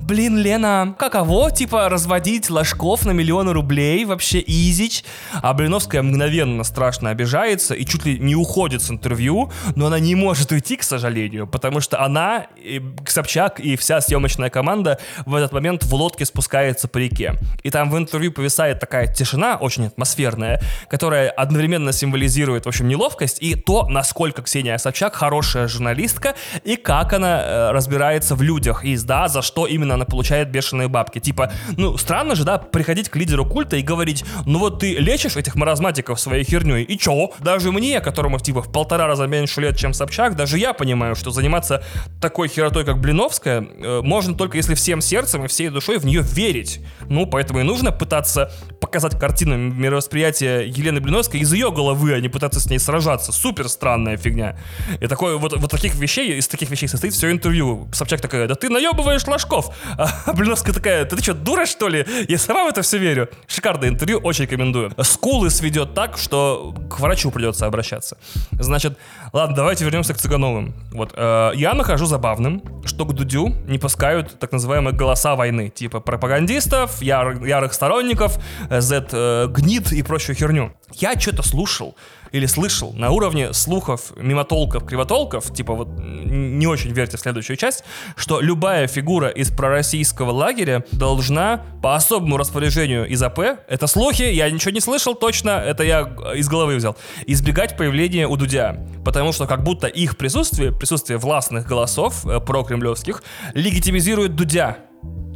[0.03, 5.03] блин, Лена, каково, типа, разводить ложков на миллионы рублей, вообще изич.
[5.41, 10.15] А Блиновская мгновенно страшно обижается и чуть ли не уходит с интервью, но она не
[10.15, 15.51] может уйти, к сожалению, потому что она, и Собчак и вся съемочная команда в этот
[15.51, 17.35] момент в лодке спускается по реке.
[17.63, 23.37] И там в интервью повисает такая тишина, очень атмосферная, которая одновременно символизирует, в общем, неловкость
[23.41, 28.97] и то, насколько Ксения Собчак хорошая журналистка и как она э, разбирается в людях, и
[28.97, 31.19] да, за что именно она получает бешеные бабки.
[31.19, 35.35] Типа, ну, странно же, да, приходить к лидеру культа и говорить, ну вот ты лечишь
[35.35, 37.10] этих маразматиков своей херней, и чё?
[37.39, 41.31] Даже мне, которому, типа, в полтора раза меньше лет, чем Собчак, даже я понимаю, что
[41.31, 41.83] заниматься
[42.19, 46.21] такой херотой, как Блиновская, э, можно только если всем сердцем и всей душой в нее
[46.21, 46.79] верить.
[47.09, 52.29] Ну, поэтому и нужно пытаться показать картину мировосприятия Елены Блиновской из ее головы, а не
[52.29, 53.31] пытаться с ней сражаться.
[53.31, 54.57] Супер странная фигня.
[54.99, 57.87] И такое, вот, вот таких вещей, из таких вещей состоит все интервью.
[57.93, 59.75] Собчак такая, да ты наебываешь ложков.
[59.97, 62.05] А Блиновская такая, ты, ты что, дура что ли?
[62.27, 63.29] Я сама в это все верю.
[63.47, 64.91] Шикарное интервью, очень рекомендую.
[65.03, 68.17] Скулы сведет так, что к врачу придется обращаться.
[68.51, 68.97] Значит,
[69.33, 70.73] ладно, давайте вернемся к Цыгановым.
[70.93, 75.99] Вот, э, я нахожу забавным, что к Дудю не пускают так называемые голоса войны, типа
[75.99, 80.73] пропагандистов, яр, ярых сторонников, Z-гнид э, и прочую херню.
[80.93, 81.95] Я что-то слушал,
[82.31, 87.83] или слышал на уровне слухов, мимотолков, кривотолков, типа вот не очень верьте в следующую часть,
[88.15, 94.49] что любая фигура из пророссийского лагеря должна по особому распоряжению из АП, это слухи, я
[94.49, 96.01] ничего не слышал точно, это я
[96.35, 101.67] из головы взял, избегать появления у Дудя, потому что как будто их присутствие, присутствие властных
[101.67, 104.77] голосов э, прокремлевских, легитимизирует Дудя,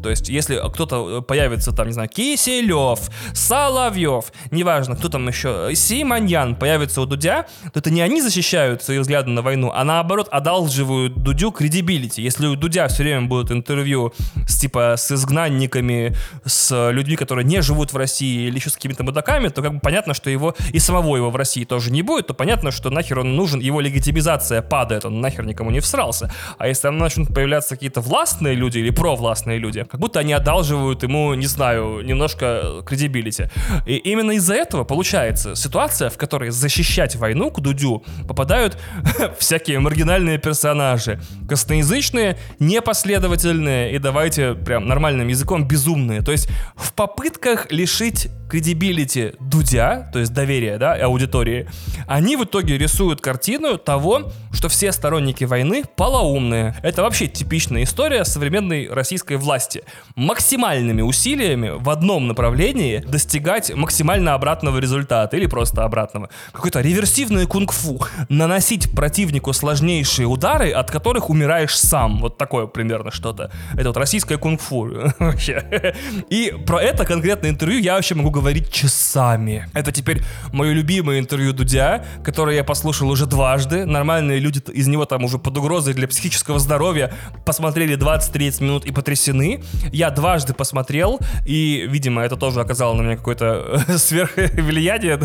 [0.06, 3.00] То есть, если кто-то появится там, не знаю, Киселев,
[3.34, 9.00] Соловьев, неважно, кто там еще, Симоньян появится у Дудя, то это не они защищают свои
[9.00, 12.22] взгляды на войну, а наоборот одалживают Дудю кредибилити.
[12.22, 14.14] Если у Дудя все время будут интервью
[14.48, 16.16] с типа с изгнанниками,
[16.46, 19.80] с людьми, которые не живут в России или еще с какими-то мудаками, то как бы
[19.80, 23.22] понятно, что его и самого его в России тоже не будет, то понятно, что нахер
[23.22, 26.32] он нужен, его легитимизация падает, он нахер никому не всрался.
[26.60, 31.04] А если там начнут появляться какие-то властные люди или провластные люди, как будто они одалживают
[31.04, 33.48] ему, не знаю, немножко кредибилити.
[33.86, 38.78] И именно из-за этого получается ситуация, в которой защищать войну к Дудю попадают
[39.40, 41.22] всякие маргинальные персонажи.
[41.48, 46.22] Косноязычные, непоследовательные и давайте прям нормальным языком безумные.
[46.22, 51.70] То есть в попытках лишить кредибилити Дудя, то есть доверия, да, аудитории,
[52.06, 56.76] они в итоге рисуют картину того, что все сторонники войны полоумные.
[56.84, 59.85] Это вообще типичная история современной российской власти.
[60.16, 66.30] Максимальными усилиями в одном направлении достигать максимально обратного результата или просто обратного.
[66.52, 68.02] Какое-то реверсивное кунг-фу.
[68.30, 72.20] Наносить противнику сложнейшие удары, от которых умираешь сам.
[72.20, 73.52] Вот такое примерно что-то.
[73.74, 75.94] Это вот российское кунг-фу вообще.
[76.30, 79.68] И про это конкретное интервью я вообще могу говорить часами.
[79.74, 80.22] Это теперь
[80.54, 83.86] мое любимое интервью Дудя, которое я послушал уже дважды.
[83.86, 87.14] Нормальные люди из него там уже под угрозой для психического здоровья
[87.46, 89.62] посмотрели 20-30 минут и потрясены.
[89.92, 95.20] Я дважды посмотрел, и, видимо, это тоже оказало на меня какое-то сверхвлияние.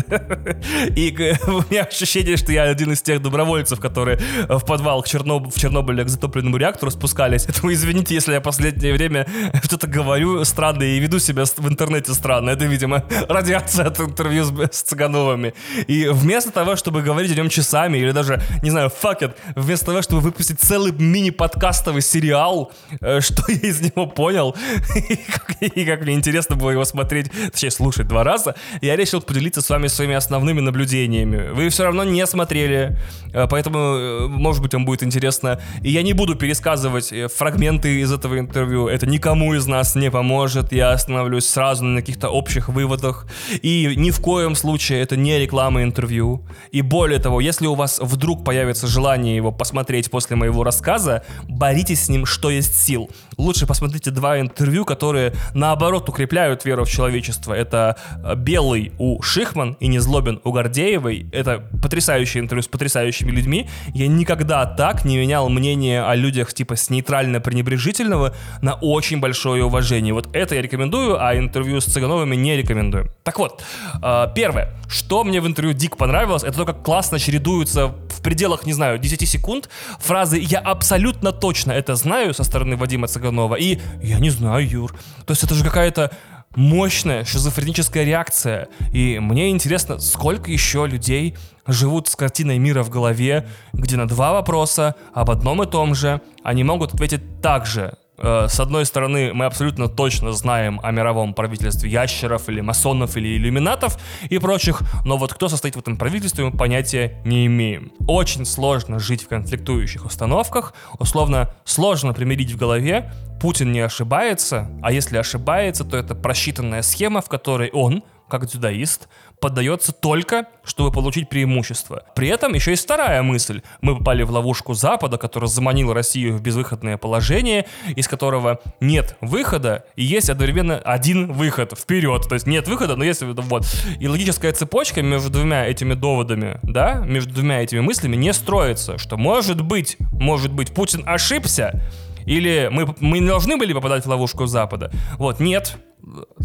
[0.95, 5.53] И у меня ощущение, что я один из тех добровольцев, которые в подвал к Черноб...
[5.53, 7.45] в Чернобыле к затопленному реактору спускались.
[7.45, 9.27] Поэтому извините, если я последнее время
[9.63, 12.51] что-то говорю странно и веду себя в интернете странно.
[12.51, 15.53] Это, видимо, радиация от интервью с, с Цыгановыми.
[15.87, 19.87] И вместо того, чтобы говорить о нем часами, или даже, не знаю, fuck it, вместо
[19.87, 24.30] того, чтобы выпустить целый мини-подкастовый сериал, э, что я из него понял,
[25.31, 29.61] как, и как мне интересно было его смотреть, точнее, слушать два раза, я решил поделиться
[29.61, 31.51] с вами своими основными наблюдениями.
[31.51, 32.97] Вы все равно не смотрели,
[33.33, 35.59] э, поэтому, э, может быть, вам будет интересно.
[35.81, 40.71] И я не буду пересказывать фрагменты из этого интервью, это никому из нас не поможет,
[40.71, 43.27] я остановлюсь сразу на каких-то общих выводах,
[43.61, 46.41] и ни в коем случае это не реклама интервью.
[46.71, 52.05] И более того, если у вас вдруг появится желание его посмотреть после моего рассказа, боритесь
[52.05, 53.09] с ним, что есть сил.
[53.41, 57.53] Лучше посмотрите два интервью, которые наоборот укрепляют веру в человечество.
[57.53, 61.25] Это э, «Белый» у Шихман и «Незлобин» у Гордеевой.
[61.31, 63.67] Это потрясающее интервью с потрясающими людьми.
[63.95, 70.13] Я никогда так не менял мнение о людях типа с нейтрально-пренебрежительного на очень большое уважение.
[70.13, 73.09] Вот это я рекомендую, а интервью с Цыгановыми не рекомендую.
[73.23, 73.63] Так вот,
[74.03, 78.67] э, первое, что мне в интервью дико понравилось, это то, как классно чередуются в пределах,
[78.67, 79.67] не знаю, 10 секунд
[79.99, 84.91] фразы «я абсолютно точно это знаю» со стороны Вадима Цыганова и «я не знаю, Юр».
[85.25, 86.11] То есть это же какая-то
[86.55, 88.67] мощная шизофреническая реакция.
[88.91, 91.35] И мне интересно, сколько еще людей
[91.67, 96.21] живут с картиной мира в голове, где на два вопроса об одном и том же
[96.43, 101.89] они могут ответить так же, с одной стороны, мы абсолютно точно знаем о мировом правительстве
[101.89, 103.97] ящеров или масонов или иллюминатов
[104.29, 107.91] и прочих, но вот кто состоит в этом правительстве, мы понятия не имеем.
[108.07, 114.91] Очень сложно жить в конфликтующих установках, условно сложно примирить в голове, Путин не ошибается, а
[114.91, 121.29] если ошибается, то это просчитанная схема, в которой он, как дзюдоист, поддается только, чтобы получить
[121.29, 122.03] преимущество.
[122.15, 123.61] При этом еще есть вторая мысль.
[123.81, 127.65] Мы попали в ловушку Запада, которая заманила Россию в безвыходное положение,
[127.95, 132.27] из которого нет выхода, и есть одновременно один выход вперед.
[132.27, 133.65] То есть нет выхода, но есть вот.
[133.99, 139.17] И логическая цепочка между двумя этими доводами, да, между двумя этими мыслями не строится, что
[139.17, 141.81] может быть, может быть, Путин ошибся,
[142.25, 144.91] или мы, мы не должны были попадать в ловушку Запада.
[145.17, 145.77] Вот, нет,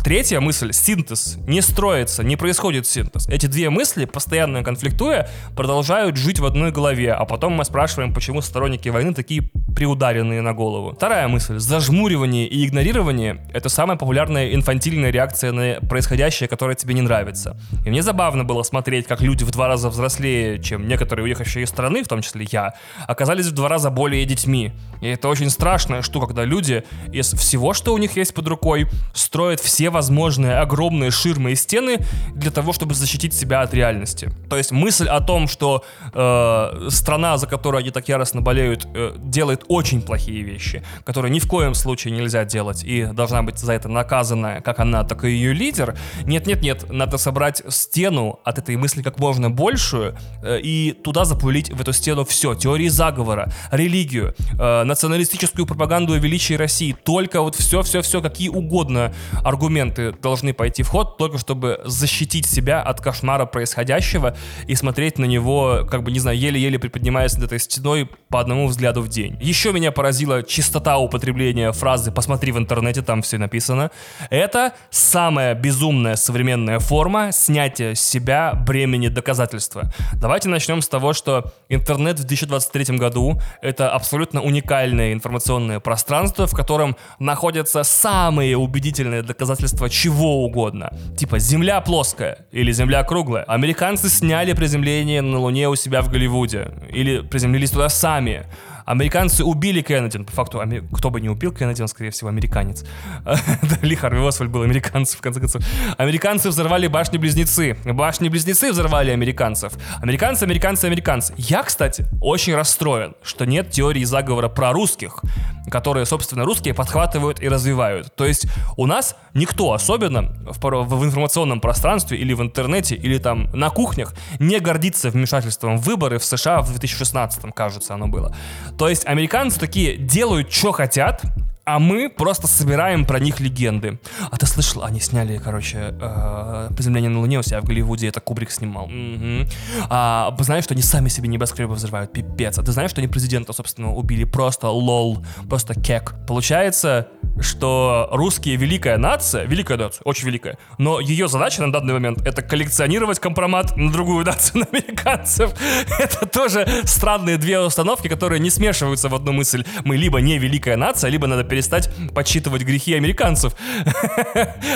[0.04, 1.38] Третья мысль— синтез.
[1.46, 3.26] Не строится, не происходит синтез.
[3.28, 8.42] Эти две мысли, постоянно конфликтуя, продолжают жить в одной голове, а потом мы спрашиваем, почему
[8.42, 10.92] сторонники войны такие приударенные на голову.
[10.94, 17.02] Вторая мысль— зажмуривание и игнорирование— это самая популярная инфантильная реакция на происходящее, которое тебе не
[17.02, 17.58] нравится.
[17.84, 21.68] И мне забавно было смотреть, как люди в два раза взрослее, чем некоторые уехавшие из
[21.68, 22.74] страны, в том числе я,
[23.06, 24.72] оказались в два раза более детьми.
[25.00, 28.88] И это очень страшная штука, когда люди из всего, что у них есть под рукой,
[29.14, 31.98] строят все возможные огромные ширмы и стены
[32.34, 34.30] для того, чтобы защитить себя от реальности.
[34.48, 39.14] То есть мысль о том, что э, страна, за которую они так яростно болеют, э,
[39.18, 43.72] делает очень плохие вещи, которые ни в коем случае нельзя делать и должна быть за
[43.72, 45.96] это наказана как она, так и ее лидер.
[46.24, 51.80] Нет-нет-нет, надо собрать стену от этой мысли как можно большую э, и туда запулить в
[51.80, 52.54] эту стену все.
[52.54, 56.96] Теории заговора, религию, э, националистическую пропаганду о величии России.
[57.04, 59.12] Только вот все-все-все, какие угодно
[59.44, 65.24] аргументы должны пойти в ход, только чтобы защитить себя от кошмара происходящего и смотреть на
[65.24, 69.36] него, как бы, не знаю, еле-еле приподнимаясь над этой стеной по одному взгляду в день.
[69.40, 73.90] Еще меня поразила чистота употребления фразы «посмотри в интернете, там все написано».
[74.30, 79.92] Это самая безумная современная форма снятия с себя бремени доказательства.
[80.14, 84.40] Давайте начнем с того, что интернет в 2023 году— это абсолютно
[84.76, 90.90] уникальное информационное пространство, в котором находятся самые убедительные доказательства чего угодно.
[91.16, 93.44] Типа «Земля плоская» или «Земля круглая».
[93.44, 96.70] Американцы сняли приземление на Луне у себя в Голливуде.
[96.90, 98.46] Или приземлились туда сами.
[98.86, 100.22] Американцы убили Кеннеди.
[100.22, 100.62] По факту,
[100.92, 102.84] кто бы не убил Кеннеди, он, скорее всего, американец.
[103.82, 105.62] Ли Харви Освальд был американцем, в конце концов.
[105.98, 107.76] Американцы взорвали башни-близнецы.
[107.84, 109.72] Башни-близнецы взорвали американцев.
[110.00, 111.34] Американцы, американцы, американцы.
[111.36, 115.20] Я, кстати, очень расстроен, что нет теории заговора про русских,
[115.68, 118.14] которые, собственно, русские подхватывают и развивают.
[118.14, 123.50] То есть у нас никто особенно в, в информационном пространстве или в интернете, или там
[123.52, 128.34] на кухнях не гордится вмешательством в выборы в США в 2016, кажется, оно было.
[128.78, 131.22] То есть американцы такие делают, что хотят,
[131.66, 133.98] а мы просто собираем про них легенды.
[134.30, 138.20] А ты слышал, они сняли, короче, э, «Приземление на Луне» у себя в Голливуде, это
[138.20, 138.84] Кубрик снимал.
[138.84, 139.48] Угу.
[139.90, 142.56] А, знаешь, что они сами себе небоскребы взрывают, пипец.
[142.58, 146.14] А ты знаешь, что они президента, собственно, убили просто лол, просто кек.
[146.28, 147.08] Получается,
[147.40, 152.42] что русские великая нация, великая нация, очень великая, но ее задача на данный момент это
[152.42, 155.52] коллекционировать компромат на другую нацию, на американцев.
[155.98, 159.64] Это тоже странные две установки, которые не смешиваются в одну мысль.
[159.84, 163.54] Мы либо не великая нация, либо надо перестать подсчитывать грехи американцев.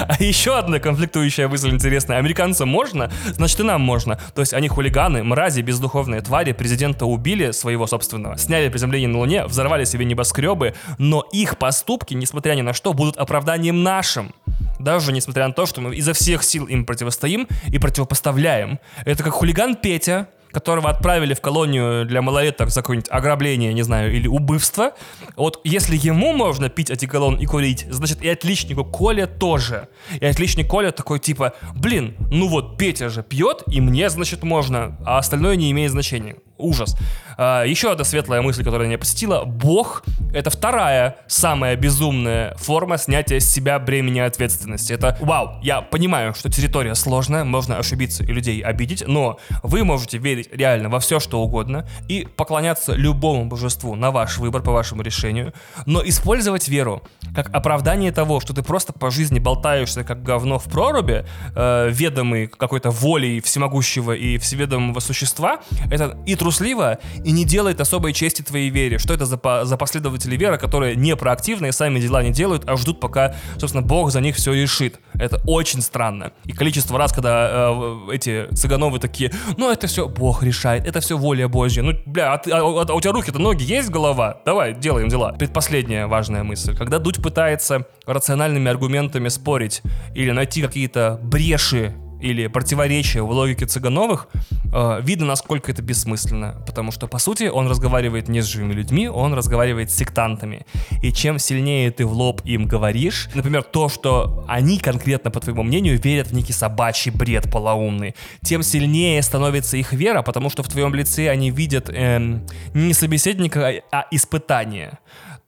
[0.08, 2.18] А еще одна конфликтующая мысль интересная.
[2.18, 4.18] Американцам можно, значит и нам можно.
[4.34, 9.44] То есть они хулиганы, мрази, бездуховные твари, президента убили своего собственного, сняли приземление на Луне,
[9.46, 14.32] взорвали себе небоскребы, но их поступки, несмотря ни на что, будут оправданием нашим
[14.78, 18.80] даже несмотря на то, что мы изо всех сил им противостоим и противопоставляем.
[19.04, 24.12] Это как хулиган Петя, которого отправили в колонию для малолеток за какое-нибудь ограбление, не знаю,
[24.12, 24.94] или убывство,
[25.36, 29.88] вот если ему можно пить одеколон и курить, значит и отличнику Коле тоже.
[30.18, 34.96] И отличник Коля такой типа, блин, ну вот Петя же пьет, и мне, значит, можно,
[35.04, 36.96] а остальное не имеет значения ужас.
[37.42, 39.44] А, еще одна светлая мысль, которая меня посетила.
[39.44, 40.02] Бог—
[40.34, 44.92] это вторая самая безумная форма снятия с себя бремени ответственности.
[44.92, 50.18] Это, вау, я понимаю, что территория сложная, можно ошибиться и людей обидеть, но вы можете
[50.18, 55.00] верить реально во все, что угодно и поклоняться любому божеству на ваш выбор по вашему
[55.00, 55.54] решению,
[55.86, 57.02] но использовать веру
[57.34, 62.48] как оправдание того, что ты просто по жизни болтаешься как говно в проруби, э, ведомый
[62.48, 68.42] какой-то волей всемогущего и всеведомого существа, это и труд трусливо и не делает особой чести
[68.42, 68.98] твоей вере.
[68.98, 72.76] Что это за, по, за последователи веры, которые не проактивные, сами дела не делают, а
[72.76, 74.98] ждут, пока, собственно, Бог за них все решит.
[75.14, 76.32] Это очень странно.
[76.44, 81.16] И количество раз, когда э, эти цыгановы такие, ну это все Бог решает, это все
[81.16, 81.82] воля Божья.
[81.82, 84.40] Ну, бля, а, а, а, а у тебя руки-то ноги есть, голова?
[84.44, 85.32] Давай, делаем дела.
[85.32, 86.76] Предпоследняя важная мысль.
[86.76, 89.82] Когда Дудь пытается рациональными аргументами спорить
[90.16, 94.28] или найти какие-то бреши или противоречия в логике Цыгановых,
[94.72, 96.62] э, видно, насколько это бессмысленно.
[96.66, 100.66] Потому что, по сути, он разговаривает не с живыми людьми, он разговаривает с сектантами.
[101.02, 105.62] И чем сильнее ты в лоб им говоришь, например, то, что они конкретно, по твоему
[105.62, 110.68] мнению, верят в некий собачий бред полоумный, тем сильнее становится их вера, потому что в
[110.68, 114.98] твоем лице они видят эм, не собеседника, а испытание.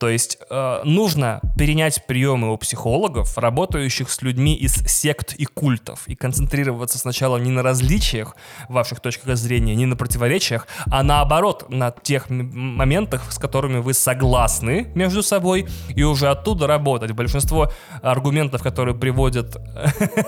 [0.02, 6.08] То есть э, нужно перенять приемы у психологов, работающих с людьми из сект и культов,
[6.08, 8.34] и концентрироваться сначала не на различиях
[8.68, 14.88] ваших точках зрения, не на противоречиях, а наоборот, на тех моментах, с которыми вы согласны
[14.96, 17.12] между собой, и уже оттуда работать.
[17.12, 17.70] Большинство
[18.02, 19.56] аргументов, которые приводят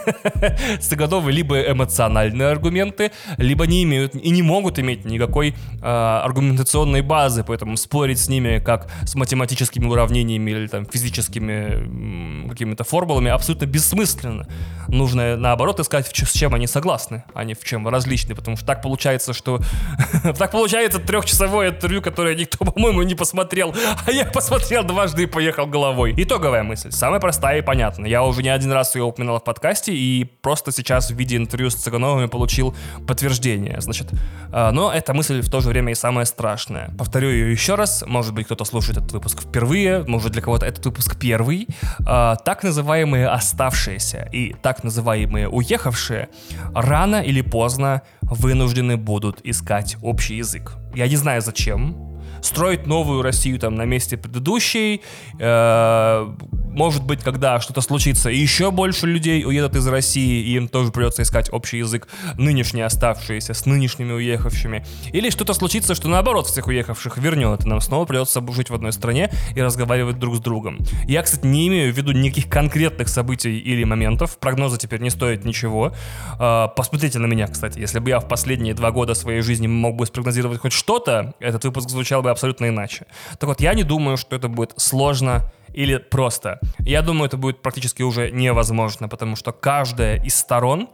[0.81, 5.49] Цыгановы, либо эмоциональные аргументы, либо не имеют и не могут иметь никакой
[5.83, 12.49] э, аргументационной базы, поэтому спорить с ними как с математическим математическими уравнениями или там физическими
[12.49, 14.47] какими-то формулами абсолютно бессмысленно.
[14.89, 18.83] Нужно, наоборот, искать, с чем они согласны, а не в чем различны, потому что так
[18.83, 19.61] получается, что...
[20.39, 23.75] так получается трехчасовое интервью, которое никто, по-моему, не посмотрел,
[24.07, 26.15] а я посмотрел дважды и поехал головой.
[26.17, 28.11] Итоговая мысль, самая простая и понятная.
[28.11, 31.71] Я уже не один раз ее упоминал в подкасте, и просто сейчас в виде интервью
[31.71, 32.75] с Цыгановыми получил
[33.07, 33.81] подтверждение.
[33.81, 34.09] Значит,
[34.53, 36.95] а, но эта мысль в то же время и самая страшная.
[36.99, 40.85] Повторю ее еще раз, может быть, кто-то слушает этот выпуск впервые, может, для кого-то этот
[40.85, 41.69] выпуск первый.
[42.05, 46.29] А, так называемые оставшиеся и так называемые уехавшие
[46.75, 50.73] рано или поздно вынуждены будут искать общий язык.
[50.97, 52.14] Я не знаю зачем,
[52.45, 55.03] строить новую Россию там на месте предыдущей.
[55.39, 56.29] Э,
[56.75, 61.23] может быть, когда что-то случится, еще больше людей уедут из России, и им тоже придется
[61.23, 64.85] искать общий язык, нынешние оставшиеся с нынешними уехавшими.
[65.13, 68.93] Или что-то случится, что наоборот всех уехавших вернет, и нам снова придется жить в одной
[68.93, 70.79] стране и разговаривать друг с другом.
[71.07, 75.45] Я, кстати, не имею в виду никаких конкретных событий или моментов, прогнозы теперь не стоят
[75.45, 75.95] ничего.
[76.39, 79.97] Э, посмотрите на меня, кстати, если бы я в последние два года своей жизни мог
[79.97, 83.07] бы спрогнозировать хоть что-то, этот выпуск звучал бы абсолютно иначе.
[83.39, 86.59] Так вот, я не думаю, что это будет сложно или просто.
[86.79, 90.89] Я думаю, это будет практически уже невозможно, потому что каждая из сторон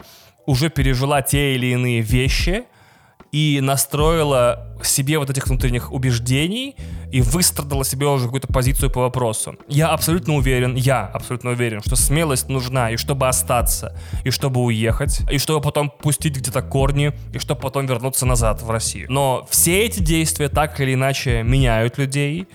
[0.45, 2.65] уже пережила те или иные вещи
[3.31, 6.75] и настроила себе вот этих внутренних убеждений
[7.11, 9.55] и выстрадала себе уже какую-то позицию по вопросу.
[9.67, 15.21] Я абсолютно уверен, я абсолютно уверен, что смелость нужна и чтобы остаться, и чтобы уехать,
[15.29, 19.07] и чтобы потом пустить где-то корни, и чтобы потом вернуться назад в Россию.
[19.09, 22.47] Но все эти действия так или иначе меняют людей,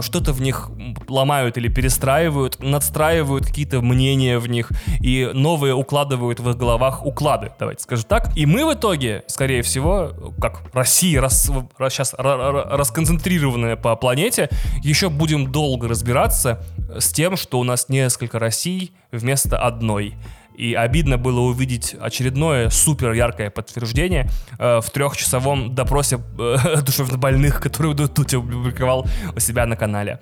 [0.00, 0.70] что-то в них
[1.08, 4.70] ломают или перестраивают, надстраивают какие-то мнения в них
[5.00, 8.36] и новые укладывают в их головах уклады, давайте скажем так.
[8.36, 11.50] И мы в итоге, скорее всего, как Россия рас,
[11.88, 14.48] сейчас расконцентрированная по планете,
[14.82, 16.62] еще будем долго разбираться
[16.98, 20.14] с тем, что у нас несколько Россий вместо одной.
[20.56, 24.28] И обидно было увидеть очередное супер яркое подтверждение
[24.58, 30.20] э, в трехчасовом допросе э, душевнобольных, который тут опубликовал у себя на канале.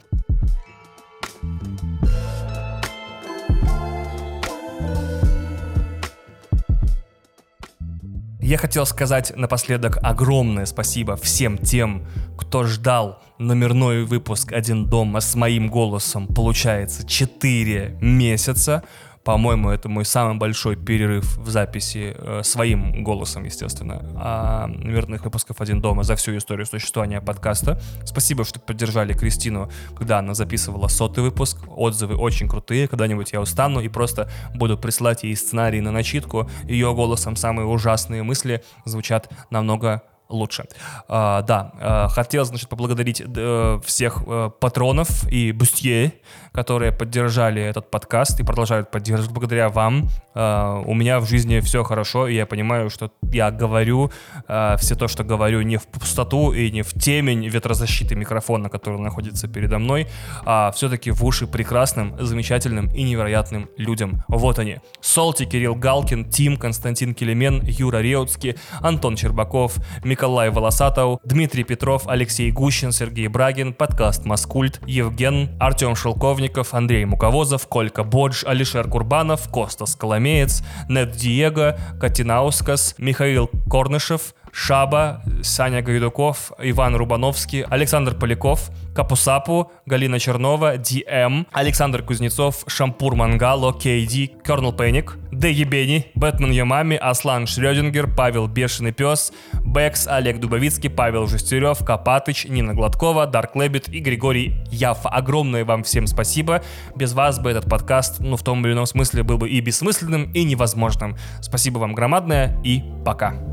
[8.51, 12.05] Я хотел сказать напоследок огромное спасибо всем тем,
[12.37, 18.83] кто ждал номерной выпуск «Один дома» с моим голосом, получается, 4 месяца.
[19.25, 25.61] По-моему, это мой самый большой перерыв в записи э, своим голосом, естественно, а номерных выпусков
[25.61, 27.81] «Один дома» за всю историю существования подкаста.
[28.05, 31.59] Спасибо, что поддержали Кристину, когда она записывала сотый выпуск.
[31.68, 32.89] Отзывы очень крутые.
[32.89, 36.49] Когда-нибудь я устану и просто буду присылать ей сценарий на начитку.
[36.64, 40.64] Ее голосом самые ужасные мысли звучат намного лучше.
[41.09, 46.12] А, да, а, хотел, значит, поблагодарить э, всех э, патронов и бустье,
[46.53, 50.09] которые поддержали этот подкаст и продолжают поддерживать благодаря вам.
[50.41, 54.11] А, у меня в жизни все хорошо, и я понимаю, что я говорю
[54.49, 58.99] а, все то, что говорю, не в пустоту и не в темень ветрозащиты микрофона, который
[58.99, 60.09] находится передо мной,
[60.47, 64.24] а все-таки в уши прекрасным, замечательным и невероятным людям.
[64.28, 64.78] Вот они.
[65.03, 72.51] Солти, Кирилл Галкин, Тим, Константин Келемен, Юра Реутский, Антон Чербаков, Николай Волосатов, Дмитрий Петров, Алексей
[72.51, 79.51] Гущин, Сергей Брагин, подкаст Маскульт, Евген, Артем Шелков, Полковников, Андрей Муковозов, Колька Бодж, Алишер Курбанов,
[79.51, 79.97] Костас
[80.31, 90.18] Коломеец, Нед Диего, Катинаускас, Михаил Корнышев, Шаба, Саня Гайдуков, Иван Рубановский, Александр Поляков, Капусапу, Галина
[90.18, 98.14] Чернова, ДМ, Александр Кузнецов, Шампур Мангало, Кейди, Кернел Пэник, Дэги Бенни, Бэтмен Ямами, Аслан Шрёдингер,
[98.14, 99.32] Павел Бешеный Пес,
[99.64, 105.01] Бэкс, Олег Дубовицкий, Павел Жестерев, Копатыч, Нина Гладкова, Дарк Лэббит и Григорий Яф.
[105.05, 106.62] Огромное вам всем спасибо.
[106.96, 110.32] Без вас бы этот подкаст, ну, в том или ином смысле, был бы и бессмысленным,
[110.32, 111.16] и невозможным.
[111.40, 113.49] Спасибо вам громадное и пока.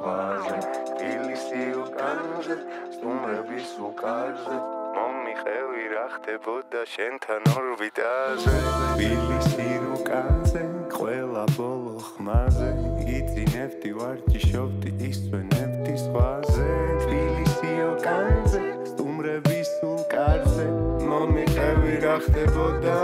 [0.00, 2.54] სხვაზე თბილისი უკანზე
[2.94, 4.54] სტუმრების უკარზე
[4.96, 8.54] მომიყევი რა ხდებოდა შენთან ორბიტაზე?
[8.94, 10.62] თბილისი უკანზე
[10.96, 12.70] ყველა ბოლო ხმაზე.
[13.16, 16.70] იცინებდი ვარჯიშობდი ისვენებდი სხვაზე
[17.04, 20.66] თბილისი უკანზე სტუმრების უკარზე
[21.12, 22.98] მომიყევი რა ხდებოდა